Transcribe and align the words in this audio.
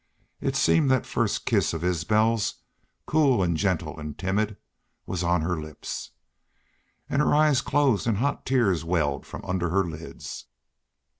It 0.39 0.55
seemed 0.55 0.89
that 0.89 1.05
first 1.05 1.45
kiss 1.45 1.75
of 1.75 1.83
Isbel's, 1.83 2.55
cool 3.05 3.43
and 3.43 3.55
gentle 3.55 3.99
and 3.99 4.17
timid, 4.17 4.57
was 5.05 5.21
on 5.21 5.41
her 5.41 5.61
lips. 5.61 6.09
And 7.07 7.21
her 7.21 7.35
eyes 7.35 7.61
closed 7.61 8.07
and 8.07 8.17
hot 8.17 8.43
tears 8.43 8.83
welled 8.83 9.27
from 9.27 9.45
under 9.45 9.69
her 9.69 9.85
lids. 9.85 10.45